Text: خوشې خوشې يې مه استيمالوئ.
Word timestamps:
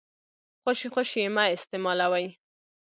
خوشې 0.61 0.87
خوشې 0.93 1.19
يې 1.23 1.29
مه 1.35 1.43
استيمالوئ. 1.55 2.27